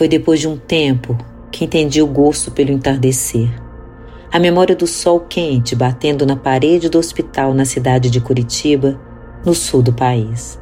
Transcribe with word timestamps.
Foi 0.00 0.08
depois 0.08 0.40
de 0.40 0.48
um 0.48 0.56
tempo 0.56 1.14
que 1.52 1.62
entendi 1.62 2.00
o 2.00 2.06
gosto 2.06 2.50
pelo 2.50 2.72
entardecer. 2.72 3.50
A 4.32 4.38
memória 4.38 4.74
do 4.74 4.86
sol 4.86 5.20
quente 5.20 5.76
batendo 5.76 6.24
na 6.24 6.36
parede 6.36 6.88
do 6.88 6.96
hospital 6.96 7.52
na 7.52 7.66
cidade 7.66 8.08
de 8.08 8.18
Curitiba, 8.18 8.98
no 9.44 9.54
sul 9.54 9.82
do 9.82 9.92
país. 9.92 10.58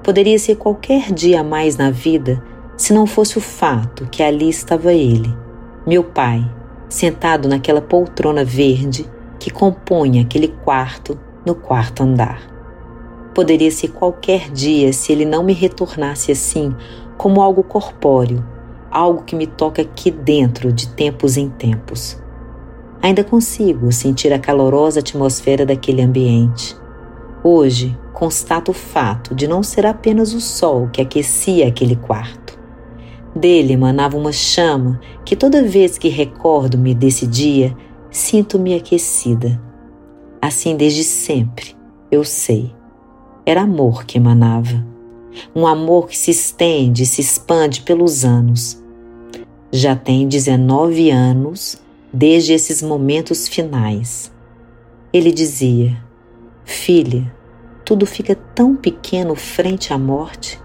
Poderia 0.00 0.38
ser 0.38 0.54
qualquer 0.54 1.12
dia 1.12 1.40
a 1.40 1.42
mais 1.42 1.76
na 1.76 1.90
vida 1.90 2.40
se 2.76 2.92
não 2.92 3.04
fosse 3.04 3.36
o 3.36 3.40
fato 3.40 4.06
que 4.12 4.22
ali 4.22 4.48
estava 4.48 4.92
ele, 4.92 5.36
meu 5.84 6.04
pai, 6.04 6.48
sentado 6.88 7.48
naquela 7.48 7.82
poltrona 7.82 8.44
verde 8.44 9.10
que 9.40 9.50
compõe 9.50 10.20
aquele 10.20 10.46
quarto 10.46 11.18
no 11.44 11.56
quarto 11.56 12.04
andar. 12.04 12.48
Poderia 13.34 13.72
ser 13.72 13.88
qualquer 13.88 14.48
dia 14.52 14.92
se 14.92 15.10
ele 15.10 15.24
não 15.24 15.42
me 15.42 15.52
retornasse 15.52 16.30
assim, 16.30 16.72
como 17.16 17.42
algo 17.42 17.64
corpóreo, 17.64 18.56
algo 18.98 19.22
que 19.22 19.36
me 19.36 19.46
toca 19.46 19.82
aqui 19.82 20.10
dentro 20.10 20.72
de 20.72 20.88
tempos 20.88 21.36
em 21.36 21.48
tempos. 21.48 22.20
Ainda 23.00 23.22
consigo 23.22 23.92
sentir 23.92 24.32
a 24.32 24.40
calorosa 24.40 24.98
atmosfera 24.98 25.64
daquele 25.64 26.02
ambiente. 26.02 26.76
Hoje, 27.44 27.96
constato 28.12 28.72
o 28.72 28.74
fato 28.74 29.36
de 29.36 29.46
não 29.46 29.62
ser 29.62 29.86
apenas 29.86 30.34
o 30.34 30.40
sol 30.40 30.88
que 30.92 31.00
aquecia 31.00 31.68
aquele 31.68 31.94
quarto. 31.94 32.58
Dele 33.36 33.74
emanava 33.74 34.16
uma 34.16 34.32
chama 34.32 35.00
que 35.24 35.36
toda 35.36 35.62
vez 35.62 35.96
que 35.96 36.08
recordo-me 36.08 36.92
desse 36.92 37.24
dia, 37.24 37.76
sinto-me 38.10 38.74
aquecida. 38.74 39.62
Assim 40.42 40.76
desde 40.76 41.04
sempre, 41.04 41.76
eu 42.10 42.24
sei. 42.24 42.74
Era 43.46 43.62
amor 43.62 44.04
que 44.04 44.18
emanava. 44.18 44.84
Um 45.54 45.68
amor 45.68 46.08
que 46.08 46.18
se 46.18 46.32
estende 46.32 47.04
e 47.04 47.06
se 47.06 47.20
expande 47.20 47.82
pelos 47.82 48.24
anos. 48.24 48.82
Já 49.70 49.94
tem 49.94 50.26
19 50.26 51.10
anos 51.10 51.76
desde 52.10 52.54
esses 52.54 52.82
momentos 52.82 53.46
finais. 53.46 54.32
Ele 55.12 55.30
dizia: 55.30 56.02
Filha, 56.64 57.30
tudo 57.84 58.06
fica 58.06 58.34
tão 58.34 58.74
pequeno 58.74 59.34
frente 59.34 59.92
à 59.92 59.98
morte, 59.98 60.58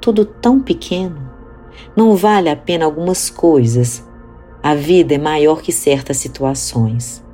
tudo 0.00 0.24
tão 0.24 0.60
pequeno. 0.60 1.28
Não 1.96 2.14
vale 2.14 2.48
a 2.48 2.54
pena 2.54 2.84
algumas 2.84 3.28
coisas. 3.28 4.04
A 4.62 4.76
vida 4.76 5.16
é 5.16 5.18
maior 5.18 5.60
que 5.60 5.72
certas 5.72 6.16
situações. 6.18 7.24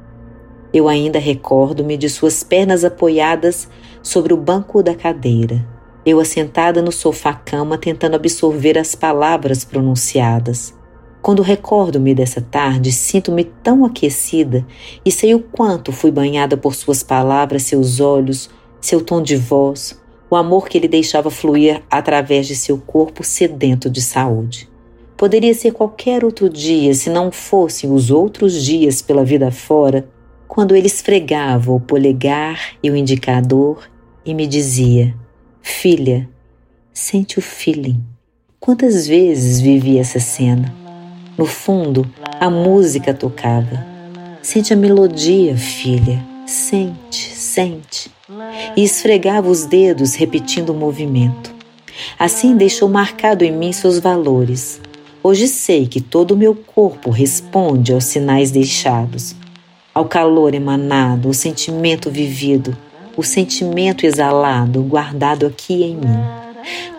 Eu 0.73 0.89
ainda 0.89 1.19
recordo-me 1.19 1.99
de 1.99 2.09
suas 2.09 2.43
pernas 2.43 2.87
apoiadas 2.87 3.69
sobre 4.03 4.33
o 4.33 4.39
banco 4.39 4.83
da 4.83 4.95
cadeira, 4.95 5.63
eu 6.07 6.19
assentada 6.19 6.81
no 6.81 6.91
sofá-cama 6.91 7.77
tentando 7.77 8.17
absorver 8.17 8.79
as 8.79 8.95
palavras 8.95 9.63
pronunciadas. 9.63 10.75
Quando 11.23 11.41
recordo-me 11.41 12.17
dessa 12.17 12.41
tarde, 12.41 12.91
sinto-me 12.91 13.45
tão 13.45 13.85
aquecida 13.85 14.67
e 15.05 15.13
sei 15.13 15.37
o 15.37 15.41
quanto 15.41 15.93
fui 15.93 16.11
banhada 16.11 16.57
por 16.57 16.75
suas 16.75 17.05
palavras, 17.05 17.63
seus 17.63 18.01
olhos, 18.01 18.51
seu 18.81 19.01
tom 19.01 19.23
de 19.23 19.37
voz, 19.37 19.97
o 20.29 20.35
amor 20.35 20.69
que 20.69 20.77
ele 20.77 20.89
deixava 20.89 21.31
fluir 21.31 21.81
através 21.89 22.49
de 22.49 22.57
seu 22.57 22.77
corpo 22.77 23.23
sedento 23.23 23.89
de 23.89 24.03
saúde. 24.03 24.69
Poderia 25.17 25.55
ser 25.55 25.71
qualquer 25.73 26.25
outro 26.25 26.49
dia 26.51 26.93
se 26.93 27.09
não 27.09 27.31
fossem 27.31 27.93
os 27.93 28.11
outros 28.11 28.61
dias 28.65 29.01
pela 29.01 29.25
vida 29.25 29.53
fora, 29.53 30.09
quando 30.49 30.75
ele 30.75 30.89
esfregava 30.89 31.71
o 31.71 31.79
polegar 31.79 32.75
e 32.83 32.91
o 32.91 32.97
indicador 32.97 33.89
e 34.27 34.35
me 34.35 34.45
dizia: 34.45 35.15
Filha, 35.63 36.29
sente 36.93 37.39
o 37.39 37.43
feeling. 37.43 38.03
Quantas 38.59 39.07
vezes 39.07 39.61
vivi 39.61 39.99
essa 39.99 40.19
cena? 40.19 40.82
No 41.43 41.47
fundo, 41.49 42.09
a 42.39 42.49
música 42.49 43.13
tocava. 43.13 43.85
Sente 44.41 44.73
a 44.73 44.77
melodia, 44.77 45.57
filha. 45.57 46.25
Sente, 46.47 47.35
sente. 47.35 48.13
E 48.77 48.85
esfregava 48.85 49.51
os 49.51 49.65
dedos, 49.65 50.15
repetindo 50.15 50.71
o 50.71 50.75
movimento. 50.75 51.53
Assim 52.17 52.57
deixou 52.57 52.89
marcado 52.89 53.45
em 53.45 53.51
mim 53.51 53.73
seus 53.73 53.99
valores. 53.99 54.81
Hoje 55.21 55.49
sei 55.49 55.89
que 55.89 56.01
todo 56.01 56.31
o 56.31 56.37
meu 56.37 56.55
corpo 56.55 57.11
responde 57.11 57.93
aos 57.93 58.05
sinais 58.05 58.53
deixados, 58.53 59.35
ao 59.93 60.05
calor 60.05 60.55
emanado, 60.55 61.27
ao 61.27 61.35
sentimento 61.35 62.09
vivido, 62.09 62.77
o 63.17 63.25
sentimento 63.25 64.07
exalado, 64.07 64.81
guardado 64.85 65.45
aqui 65.45 65.83
em 65.83 65.97
mim. 65.97 66.42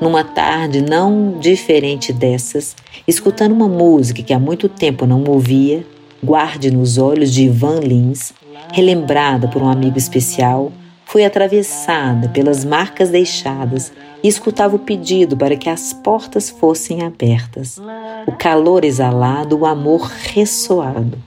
Numa 0.01 0.24
tarde 0.24 0.81
não 0.81 1.38
diferente 1.40 2.12
dessas, 2.12 2.75
escutando 3.07 3.53
uma 3.53 3.68
música 3.68 4.24
que 4.24 4.34
há 4.34 4.40
muito 4.40 4.68
tempo 4.68 5.06
não 5.06 5.24
ouvia, 5.24 5.85
Guarde 6.24 6.72
nos 6.72 6.97
Olhos 6.97 7.31
de 7.31 7.44
Ivan 7.44 7.79
Lins, 7.81 8.34
relembrada 8.72 9.47
por 9.47 9.62
um 9.62 9.68
amigo 9.68 9.97
especial, 9.97 10.72
fui 11.06 11.25
atravessada 11.25 12.29
pelas 12.29 12.63
marcas 12.63 13.09
deixadas 13.09 13.91
e 14.23 14.28
escutava 14.28 14.75
o 14.75 14.79
pedido 14.79 15.35
para 15.35 15.56
que 15.57 15.69
as 15.69 15.91
portas 15.91 16.50
fossem 16.50 17.03
abertas. 17.03 17.78
O 18.25 18.31
calor 18.31 18.85
exalado, 18.85 19.59
o 19.59 19.66
amor 19.66 20.09
ressoado. 20.34 21.18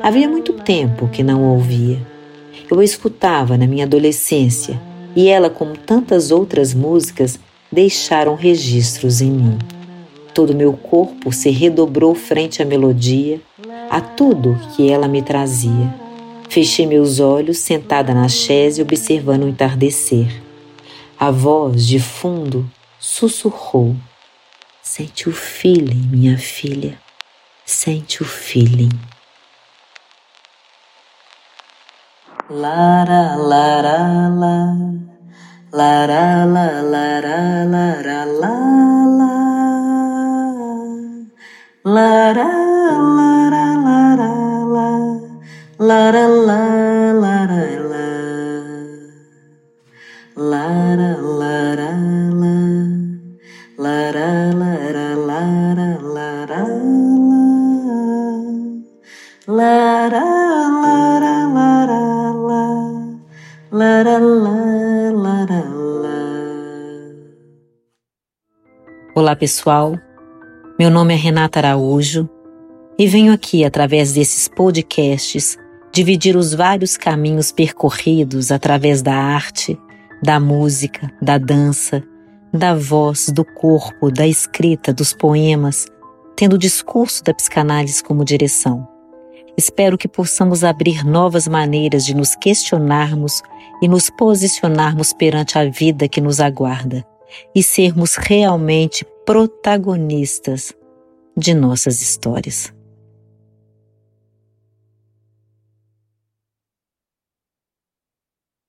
Havia 0.00 0.28
muito 0.28 0.54
tempo 0.54 1.08
que 1.08 1.22
não 1.22 1.44
ouvia. 1.44 1.98
Eu 2.70 2.80
a 2.80 2.84
escutava 2.84 3.56
na 3.56 3.66
minha 3.66 3.84
adolescência 3.84 4.80
e 5.14 5.28
ela, 5.28 5.48
como 5.48 5.76
tantas 5.76 6.30
outras 6.30 6.74
músicas, 6.74 7.38
deixaram 7.72 8.34
registros 8.34 9.22
em 9.22 9.30
mim. 9.30 9.58
Todo 10.34 10.54
meu 10.54 10.74
corpo 10.74 11.32
se 11.32 11.50
redobrou 11.50 12.14
frente 12.14 12.62
à 12.62 12.64
melodia, 12.64 13.40
a 13.90 14.00
tudo 14.00 14.58
que 14.76 14.90
ela 14.90 15.08
me 15.08 15.22
trazia. 15.22 15.94
Fechei 16.48 16.86
meus 16.86 17.18
olhos 17.18 17.58
sentada 17.58 18.12
na 18.12 18.28
chaise 18.28 18.82
observando 18.82 19.44
o 19.44 19.48
entardecer. 19.48 20.42
A 21.18 21.30
voz 21.30 21.86
de 21.86 21.98
fundo 21.98 22.70
sussurrou: 22.98 23.96
Sente 24.82 25.28
o 25.28 25.32
feeling, 25.32 26.08
minha 26.10 26.36
filha. 26.36 26.98
Sente 27.64 28.22
o 28.22 28.24
feeling. 28.26 28.90
Lara, 32.50 33.36
lara, 33.36 34.28
La 35.74 36.06
la 36.06 36.44
la 36.44 36.82
la 36.82 37.20
la 37.24 37.64
la 37.64 37.86
la 38.04 38.24
la 38.42 38.54
la 39.08 39.32
La 41.84 42.32
la 42.32 42.50
la 43.16 43.30
la 43.46 43.66
la 43.80 44.02
la. 44.68 44.88
la 45.78 45.88
La 45.88 46.10
la 46.12 46.26
la 46.36 46.60
la 47.22 47.46
da 47.46 47.62
la 47.88 48.06
La 50.36 50.68
da 51.00 51.10
la 51.40 51.76
da 51.80 51.90
la 52.42 52.56
La 53.78 54.12
da 54.12 54.28
la 54.52 54.72
da 54.92 55.08
la 55.28 55.40
da 55.78 55.88
la 56.16 56.46
da 56.52 56.62
la 57.30 57.42
La 59.46 60.08
da 60.10 60.41
Olá 69.22 69.36
pessoal 69.36 69.94
meu 70.76 70.90
nome 70.90 71.14
é 71.14 71.16
Renata 71.16 71.60
Araújo 71.60 72.28
e 72.98 73.06
venho 73.06 73.32
aqui, 73.32 73.64
através 73.64 74.14
desses 74.14 74.48
podcasts, 74.48 75.56
dividir 75.92 76.36
os 76.36 76.52
vários 76.52 76.96
caminhos 76.96 77.52
percorridos 77.52 78.50
através 78.50 79.00
da 79.00 79.14
arte, 79.14 79.78
da 80.20 80.40
música, 80.40 81.08
da 81.22 81.38
dança, 81.38 82.02
da 82.52 82.74
voz, 82.74 83.28
do 83.28 83.44
corpo, 83.44 84.10
da 84.10 84.26
escrita, 84.26 84.92
dos 84.92 85.14
poemas, 85.14 85.86
tendo 86.34 86.54
o 86.54 86.58
discurso 86.58 87.22
da 87.22 87.32
psicanálise 87.32 88.02
como 88.02 88.24
direção. 88.24 88.88
Espero 89.56 89.96
que 89.96 90.08
possamos 90.08 90.64
abrir 90.64 91.06
novas 91.06 91.46
maneiras 91.46 92.04
de 92.04 92.12
nos 92.12 92.34
questionarmos 92.34 93.40
e 93.80 93.86
nos 93.86 94.10
posicionarmos 94.10 95.12
perante 95.12 95.56
a 95.56 95.64
vida 95.70 96.08
que 96.08 96.20
nos 96.20 96.40
aguarda 96.40 97.06
e 97.54 97.62
sermos 97.62 98.16
realmente 98.16 99.06
protagonistas 99.24 100.74
de 101.36 101.54
nossas 101.54 102.02
histórias. 102.02 102.74